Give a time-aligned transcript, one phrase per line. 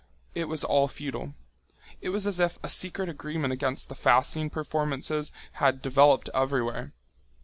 [0.33, 1.35] It was all futile.
[2.01, 6.93] It was as if a secret agreement against the fasting performances had developed everywhere.